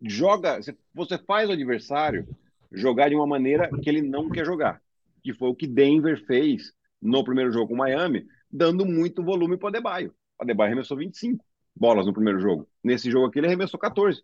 [0.00, 0.58] joga,
[0.94, 2.28] você faz o adversário
[2.72, 4.80] jogar de uma maneira que ele não quer jogar,
[5.22, 9.66] que foi o que Denver fez no primeiro jogo com Miami, dando muito volume para
[9.66, 10.14] o Adebayo.
[10.38, 12.68] O Adebayo arremessou 25 bolas no primeiro jogo.
[12.82, 14.22] Nesse jogo aqui ele arremessou 14.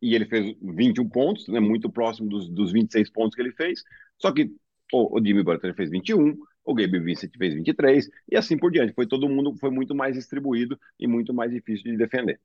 [0.00, 3.82] E ele fez 21 pontos, né, muito próximo dos, dos 26 pontos que ele fez.
[4.18, 4.50] Só que
[4.92, 8.94] o, o Jimmy Butler fez 21, o Gabe Vincent fez 23 e assim por diante.
[8.94, 12.40] Foi todo mundo foi muito mais distribuído e muito mais difícil de defender.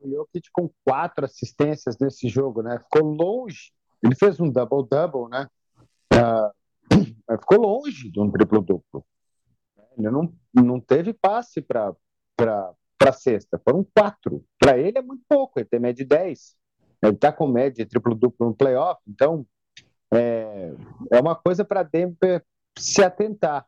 [0.00, 2.78] O Jokic com quatro assistências nesse jogo, né?
[2.78, 3.72] Ficou longe.
[4.02, 5.48] Ele fez um double-double, né?
[6.12, 9.04] Uh, ficou longe de um triplo-duplo.
[9.96, 11.94] Ele não, não teve passe para
[12.98, 13.60] para sexta.
[13.64, 14.44] Foram quatro.
[14.58, 15.58] Para ele é muito pouco.
[15.58, 16.56] Ele tem média de 10.
[17.02, 19.00] Ele está com média triplo-duplo no playoff.
[19.06, 19.46] Então,
[20.12, 20.72] é,
[21.12, 22.44] é uma coisa para Denver
[22.78, 23.66] se atentar,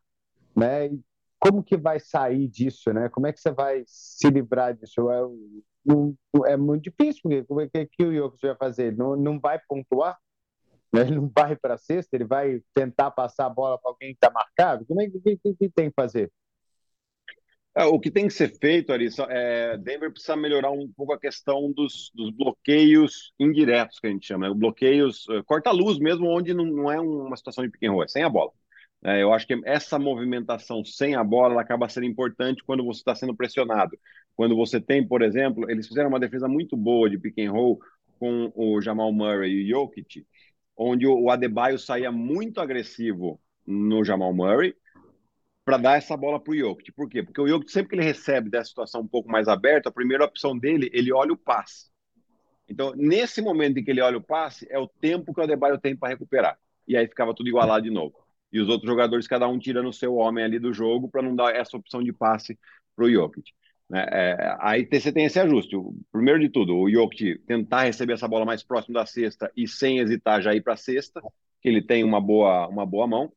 [0.55, 0.87] né?
[0.87, 1.01] E
[1.39, 3.09] como que vai sair disso, né?
[3.09, 5.09] Como é que você vai se livrar disso?
[5.09, 8.95] É, é muito difícil, porque como é que, que o Jokic vai fazer?
[8.95, 10.17] Não, não vai pontuar?
[10.93, 11.01] Né?
[11.01, 12.15] Ele não vai para a cesta?
[12.15, 14.85] Ele vai tentar passar a bola para alguém que está marcado?
[14.85, 16.31] Como é que, que, que tem que fazer?
[17.75, 21.19] É, o que tem que ser feito, Arissa, é Denver precisa melhorar um pouco a
[21.19, 24.55] questão dos, dos bloqueios indiretos, que a gente chama, né?
[24.55, 28.23] bloqueios uh, corta-luz mesmo, onde não, não, é uma situação de pick roll, é sem
[28.23, 28.51] a bola.
[29.03, 33.15] É, eu acho que essa movimentação sem a bola acaba sendo importante quando você está
[33.15, 33.97] sendo pressionado.
[34.35, 37.79] Quando você tem, por exemplo, eles fizeram uma defesa muito boa de pick and roll
[38.19, 40.25] com o Jamal Murray e o Jokic,
[40.75, 44.75] onde o Adebayo saía muito agressivo no Jamal Murray,
[45.69, 46.91] para dar essa bola para o Jokic.
[46.91, 47.21] Por quê?
[47.21, 50.25] Porque o Jokic, sempre que ele recebe dessa situação um pouco mais aberta, a primeira
[50.25, 51.91] opção dele, ele olha o passe.
[52.67, 55.77] Então, nesse momento em que ele olha o passe, é o tempo que o Adebayo
[55.77, 56.57] tem para recuperar.
[56.87, 58.15] E aí ficava tudo igualado de novo.
[58.51, 61.35] E os outros jogadores, cada um tirando o seu homem ali do jogo para não
[61.35, 62.57] dar essa opção de passe
[62.95, 63.51] para o Jokic.
[63.87, 64.07] Né?
[64.09, 65.75] É, aí você tem esse ajuste.
[66.11, 69.99] Primeiro de tudo, o Jokic tentar receber essa bola mais próximo da cesta e sem
[69.99, 71.21] hesitar já ir para a cesta,
[71.61, 73.31] que ele tem uma boa, uma boa mão.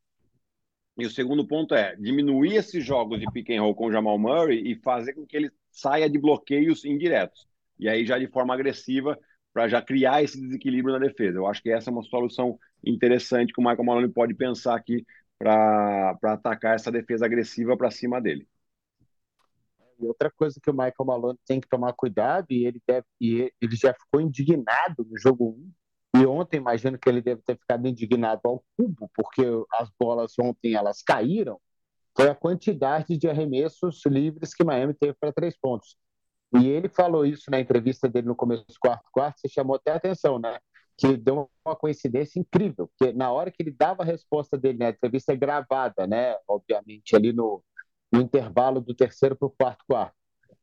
[0.99, 4.19] E o segundo ponto é diminuir esses jogos de pick and roll com o Jamal
[4.19, 7.47] Murray e fazer com que ele saia de bloqueios indiretos.
[7.79, 9.19] E aí já de forma agressiva
[9.53, 11.39] para já criar esse desequilíbrio na defesa.
[11.39, 15.05] Eu acho que essa é uma solução interessante que o Michael Maloney pode pensar aqui
[15.39, 18.47] para atacar essa defesa agressiva para cima dele.
[19.99, 23.53] E outra coisa que o Michael Malone tem que tomar cuidado, e ele, deve, e
[23.61, 25.73] ele já ficou indignado no jogo 1,
[26.15, 29.43] e ontem, imagino que ele deve ter ficado indignado ao cubo, porque
[29.75, 31.59] as bolas ontem elas caíram,
[32.15, 35.97] foi a quantidade de arremessos livres que Miami teve para três pontos.
[36.61, 39.93] E ele falou isso na entrevista dele no começo do quarto quarto, você chamou até
[39.93, 40.59] a atenção, né?
[40.99, 44.87] Que deu uma coincidência incrível, porque na hora que ele dava a resposta dele, né,
[44.89, 46.37] a entrevista é gravada, né?
[46.47, 47.65] Obviamente, ali no,
[48.13, 50.15] no intervalo do terceiro para o quarto quarto.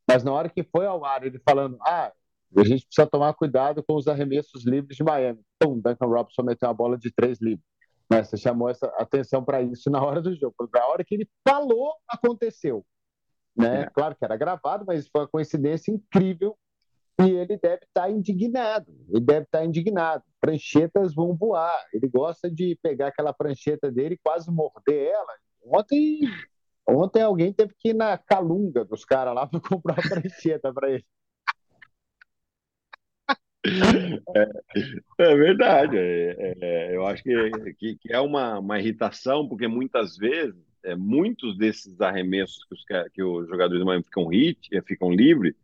[0.07, 2.13] Mas na hora que foi ao ar, ele falando, ah,
[2.57, 5.39] a gente precisa tomar cuidado com os arremessos livres de Miami.
[5.55, 7.65] Então, Duncan Robinson meteu uma bola de três livres.
[8.09, 8.23] Né?
[8.23, 10.55] Você chamou essa atenção para isso na hora do jogo.
[10.73, 12.83] Na hora que ele falou, aconteceu.
[13.55, 13.83] Né?
[13.83, 13.89] É.
[13.89, 16.57] Claro que era gravado, mas foi uma coincidência incrível
[17.21, 18.91] e ele deve estar tá indignado.
[19.09, 20.23] Ele deve estar tá indignado.
[20.39, 21.75] Pranchetas vão voar.
[21.93, 25.33] Ele gosta de pegar aquela prancheta dele e quase morder ela.
[25.61, 26.21] Ontem,
[26.87, 30.91] ontem alguém teve que ir na calunga dos caras lá para comprar a prancheta para
[30.91, 31.05] ele.
[33.65, 35.97] É, é verdade.
[35.97, 40.55] É, é, é, eu acho que, que, que, é uma, uma irritação, porque muitas vezes,
[40.83, 45.11] é, muitos desses arremessos que os, que os jogadores do Miami ficam hit, é, ficam
[45.11, 45.55] livres,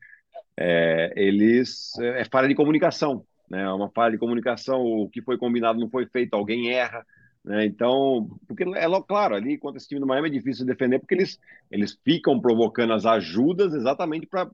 [0.57, 3.63] é, eles é, falha de comunicação, né?
[3.63, 4.81] É uma falha de comunicação.
[4.81, 7.05] O que foi combinado não foi feito, alguém erra.
[7.43, 7.65] Né?
[7.65, 11.13] Então, porque é claro, ali contra esse time do Miami é difícil de defender, porque
[11.13, 14.49] eles, eles ficam provocando as ajudas exatamente para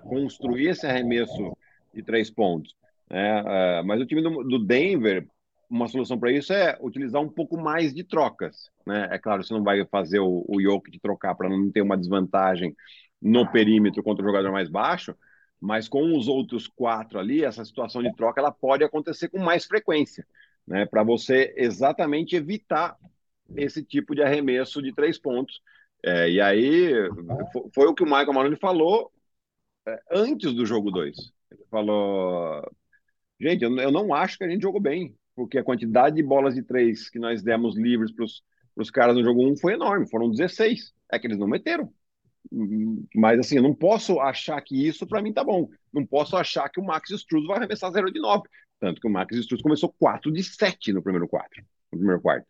[0.00, 1.54] construir esse arremesso
[1.92, 2.74] de três pontos.
[3.10, 3.42] Né?
[3.42, 5.26] Uh, mas o time do, do Denver,
[5.68, 8.70] uma solução para isso é utilizar um pouco mais de trocas.
[8.86, 9.08] Né?
[9.10, 12.74] É claro, você não vai fazer o, Yoke de trocar para não ter uma desvantagem
[13.20, 15.14] no perímetro contra o jogador mais baixo,
[15.60, 19.66] mas com os outros quatro ali, essa situação de troca ela pode acontecer com mais
[19.66, 20.26] frequência,
[20.66, 20.86] né?
[20.86, 22.96] para você exatamente evitar
[23.56, 25.60] esse tipo de arremesso de três pontos.
[26.02, 26.92] É, e aí
[27.74, 29.12] foi o que o Michael Maloney falou
[30.10, 31.16] antes do jogo 2.
[31.50, 32.62] Ele falou:
[33.40, 36.62] gente, eu, não acho que a gente jogou bem, porque a quantidade de bolas de
[36.62, 38.24] três que nós demos livres para
[38.76, 40.92] os caras no jogo 1 um foi enorme, foram 16.
[41.12, 41.92] É que eles não meteram.
[43.14, 45.68] Mas assim, eu não posso achar que isso para mim tá bom.
[45.92, 48.42] Não posso achar que o Max Struz vai arremessar 0 de 9.
[48.78, 51.60] Tanto que o Max Struz começou 4 de 7 no primeiro quarto.
[51.92, 52.46] No primeiro quarto.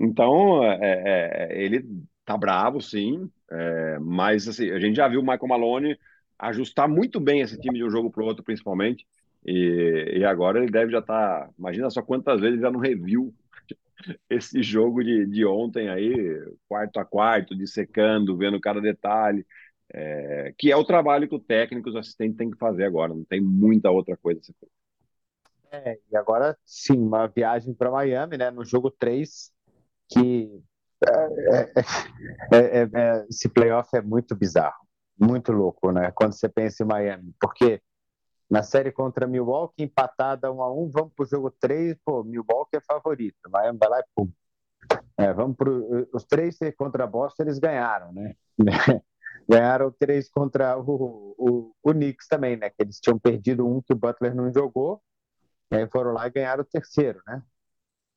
[0.00, 1.84] Então, é, é, é, ele
[2.24, 3.30] tá bravo, sim.
[3.50, 5.98] É, mas assim, a gente já viu o Michael Malone
[6.38, 9.06] ajustar muito bem esse time de um jogo para o outro, principalmente.
[9.44, 11.46] E, e, agora ele deve já estar.
[11.46, 13.34] Tá, imagina só quantas vezes já não reviu
[14.30, 16.12] esse jogo de, de ontem aí,
[16.68, 19.46] quarto a quarto, dissecando, vendo cada detalhe.
[19.94, 23.12] É, que é o trabalho que o técnico e os assistentes têm que fazer agora,
[23.12, 24.74] não tem muita outra coisa a ser feita.
[25.70, 28.50] É, e agora sim, uma viagem para Miami, né?
[28.50, 29.52] No jogo 3,
[30.08, 30.62] que
[31.06, 31.72] é,
[32.52, 34.82] é, é, é, esse playoff é muito bizarro
[35.18, 36.10] muito louco, né?
[36.12, 37.80] Quando você pensa em Miami, porque
[38.50, 42.76] na série contra Milwaukee, empatada 1 a 1 vamos para o jogo 3, pô, Milwaukee
[42.76, 44.30] é favorito, Miami vai lá e pum.
[45.16, 48.34] É, vamos pro, os três contra Boston, eles ganharam, né?
[49.48, 52.70] ganharam três contra o, o, o Knicks também, né?
[52.70, 55.00] Que eles tinham perdido um que o Butler não jogou,
[55.70, 57.42] e aí foram lá e ganharam o terceiro, né?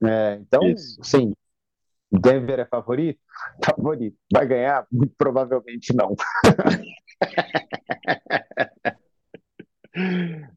[0.03, 1.01] É, então, Isso.
[1.03, 1.33] sim,
[2.11, 3.19] Denver é favorito?
[3.63, 4.17] Favorito.
[4.31, 4.87] Vai ganhar?
[5.17, 6.15] Provavelmente não.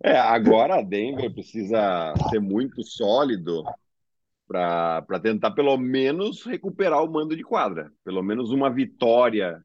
[0.02, 3.62] É, agora a Denver precisa ser muito sólido
[4.48, 9.62] para tentar pelo menos recuperar o mando de quadra, pelo menos uma vitória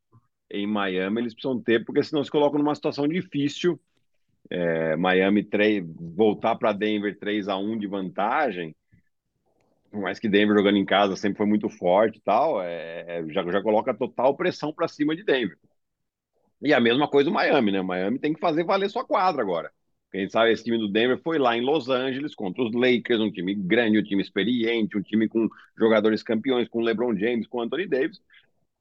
[0.51, 3.79] em Miami eles precisam ter, porque senão se colocam numa situação difícil.
[4.49, 5.83] É, Miami 3,
[6.15, 8.75] voltar para Denver 3 a 1 de vantagem,
[9.93, 13.27] por mais que Denver jogando em casa sempre foi muito forte e tal, é, é
[13.29, 15.55] já, já coloca total pressão para cima de Denver.
[16.59, 17.79] E a mesma coisa o Miami, né?
[17.79, 19.71] O Miami tem que fazer valer sua quadra agora.
[20.11, 23.31] Quem sabe esse time do Denver foi lá em Los Angeles contra os Lakers, um
[23.31, 27.87] time grande, um time experiente, um time com jogadores campeões, com LeBron James, com Anthony
[27.87, 28.19] Davis,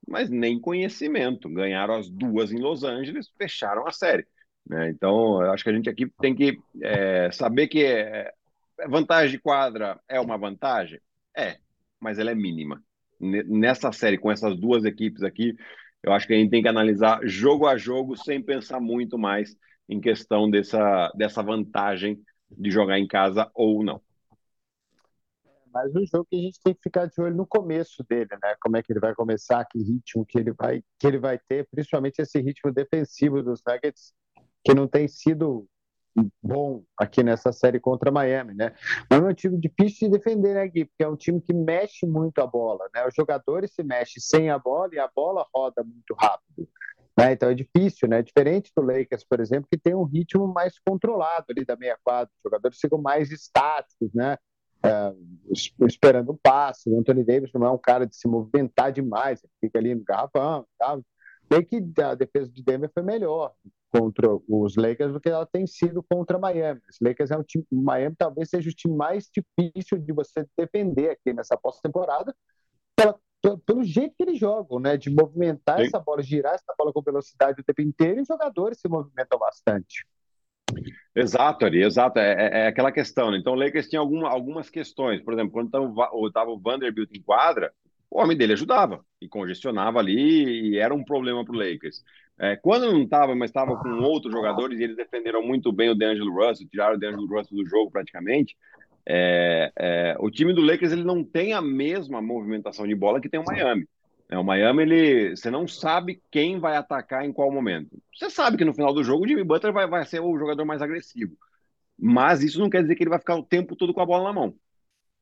[0.09, 1.47] mas nem conhecimento.
[1.51, 4.27] Ganharam as duas em Los Angeles, fecharam a série.
[4.67, 4.89] Né?
[4.89, 8.33] Então, acho que a gente aqui tem que é, saber que é,
[8.89, 11.01] vantagem de quadra é uma vantagem?
[11.37, 11.59] É,
[12.01, 12.83] mas ela é mínima.
[13.21, 15.55] Nessa série, com essas duas equipes aqui,
[16.03, 19.57] eu acho que a gente tem que analisar jogo a jogo sem pensar muito mais
[19.89, 24.01] em questão dessa, dessa vantagem de jogar em casa ou não.
[25.73, 28.55] Mas o jogo que a gente tem que ficar de olho no começo dele, né?
[28.61, 31.67] Como é que ele vai começar, que ritmo que ele vai, que ele vai ter,
[31.71, 34.13] principalmente esse ritmo defensivo dos Nuggets,
[34.65, 35.67] que não tem sido
[36.43, 38.75] bom aqui nessa série contra Miami, né?
[39.09, 40.85] Mas é um time difícil de defender, né, Gui?
[40.85, 43.07] Porque é um time que mexe muito a bola, né?
[43.07, 46.69] Os jogadores se mexem sem a bola e a bola roda muito rápido.
[47.19, 47.33] Né?
[47.33, 48.23] Então é difícil, né?
[48.23, 52.31] Diferente do Lakers, por exemplo, que tem um ritmo mais controlado ali da meia quadra.
[52.37, 54.37] Os jogadores ficam mais estáticos, né?
[54.85, 55.15] É,
[55.87, 56.91] esperando o passe.
[56.91, 60.03] O Anthony Davis não é um cara de se movimentar demais, ele fica ali no
[60.03, 61.03] garrafão tal.
[61.49, 63.53] Bem que a defesa de Denver foi melhor
[63.93, 66.81] contra os Lakers do que ela tem sido contra Miami.
[66.91, 71.11] Os Lakers é um time, Miami talvez seja o time mais difícil de você defender
[71.11, 72.35] aqui nessa pós-temporada,
[73.67, 74.97] pelo jeito que eles jogam, né?
[74.97, 75.87] De movimentar Sim.
[75.87, 79.39] essa bola, girar essa bola com velocidade o tempo inteiro e os jogadores se movimentam
[79.39, 80.07] bastante.
[81.15, 82.19] Exato, Ari, exato.
[82.19, 83.39] É, é, é aquela questão, né?
[83.39, 85.21] Então o Lakers tinha alguma, algumas questões.
[85.23, 85.67] Por exemplo, quando
[86.29, 87.73] estava o Vanderbilt em quadra,
[88.13, 92.05] o homem dele ajudava e congestionava ali e era um problema para o Lakers.
[92.39, 95.95] É, quando não estava, mas estava com outros jogadores e eles defenderam muito bem o
[95.95, 98.55] D'Angelo Russell, tiraram o D'Angelo Russell do jogo praticamente,
[99.09, 103.31] é, é, o time do Lakers ele não tem a mesma movimentação de bola que
[103.31, 103.89] tem o Miami.
[104.29, 107.97] É, o Miami, ele, você não sabe quem vai atacar em qual momento.
[108.15, 110.67] Você sabe que no final do jogo o Jimmy Butler vai, vai ser o jogador
[110.67, 111.33] mais agressivo.
[111.99, 114.25] Mas isso não quer dizer que ele vai ficar o tempo todo com a bola
[114.25, 114.55] na mão.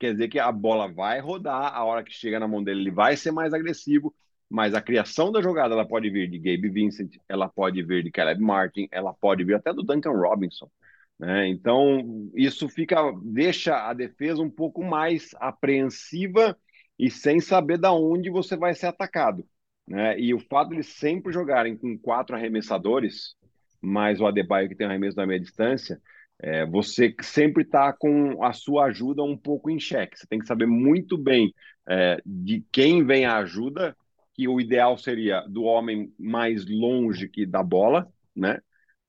[0.00, 2.90] Quer dizer que a bola vai rodar, a hora que chega na mão dele, ele
[2.90, 4.14] vai ser mais agressivo,
[4.48, 8.10] mas a criação da jogada ela pode vir de Gabe Vincent, ela pode vir de
[8.10, 10.70] Caleb Martin, ela pode vir até do Duncan Robinson.
[11.18, 11.48] Né?
[11.48, 16.56] Então, isso fica deixa a defesa um pouco mais apreensiva
[16.98, 19.46] e sem saber da onde você vai ser atacado.
[19.86, 20.18] Né?
[20.18, 23.34] E o fato de sempre jogarem com quatro arremessadores,
[23.82, 26.00] mais o Adebayo que tem arremesso da meia distância,
[26.42, 30.18] é, você sempre está com a sua ajuda um pouco em xeque.
[30.18, 31.54] Você tem que saber muito bem
[31.88, 33.94] é, de quem vem a ajuda,
[34.34, 38.58] que o ideal seria do homem mais longe que da bola, né?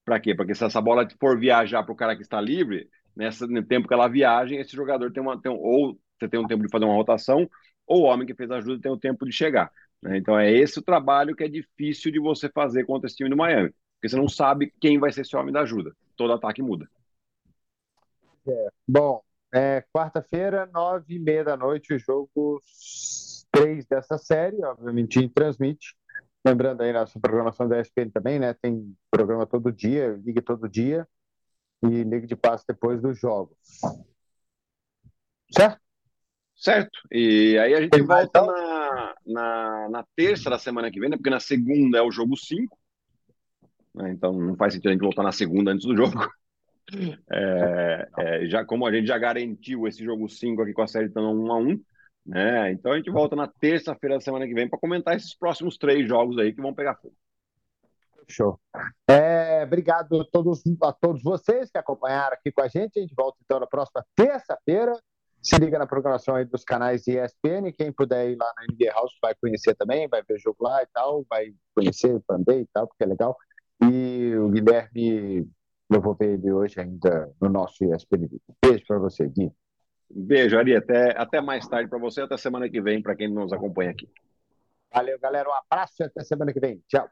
[0.04, 0.36] Para quê?
[0.36, 3.88] Porque se essa bola for viajar para o cara que está livre, nessa, no tempo
[3.88, 5.40] que ela viaja, esse jogador tem uma.
[5.42, 7.50] Tem, ou você tem um tempo de fazer uma rotação,
[7.88, 9.72] ou o homem que fez a ajuda tem o tempo de chegar.
[10.02, 10.18] Né?
[10.18, 13.38] Então é esse o trabalho que é difícil de você fazer contra esse time do
[13.38, 13.72] Miami.
[13.96, 15.96] Porque você não sabe quem vai ser esse homem da ajuda.
[16.18, 16.90] Todo ataque muda.
[18.48, 19.22] É, bom,
[19.54, 22.62] é, quarta-feira, nove e meia da noite, o jogo
[23.52, 25.96] três dessa série, obviamente, gente transmite.
[26.46, 28.54] Lembrando aí nossa programação da ESPN também, né?
[28.54, 31.08] Tem programa todo dia, ligue todo dia
[31.84, 33.58] e ligue de passo depois dos jogos.
[35.54, 35.80] Certo?
[36.56, 37.00] Certo.
[37.12, 41.18] E aí a gente Tem volta na, na, na, terça da semana que vem, né?
[41.18, 42.78] Porque na segunda é o jogo 5.
[43.96, 44.12] Né?
[44.12, 46.18] Então não faz sentido a gente voltar na segunda antes do jogo.
[47.32, 51.08] É, é, já, como a gente já garantiu esse jogo 5 aqui com a série
[51.08, 51.84] estando 1 a 1
[52.26, 52.72] né?
[52.72, 56.08] Então a gente volta na terça-feira da semana que vem para comentar esses próximos três
[56.08, 57.16] jogos aí que vão pegar fogo.
[58.28, 58.60] Show.
[59.10, 62.98] É, obrigado a todos, a todos vocês que acompanharam aqui com a gente.
[62.98, 64.98] A gente volta então na próxima terça-feira.
[65.42, 67.74] Se liga na programação aí dos canais ESPN.
[67.76, 70.88] Quem puder ir lá na NBA House vai conhecer também, vai ver jogo lá e
[70.94, 73.36] tal, vai conhecer também e tal, porque é legal.
[73.84, 75.50] E o Guilherme,
[75.92, 78.30] eu vou ver ele hoje ainda no nosso ESPN.
[78.64, 79.52] Beijo para você, Gui.
[80.10, 80.76] Beijo, Ari.
[80.76, 84.10] Até, até mais tarde para você, até semana que vem, para quem nos acompanha aqui.
[84.94, 85.50] Valeu, galera.
[85.50, 86.82] Um abraço e até semana que vem.
[86.88, 87.10] Tchau.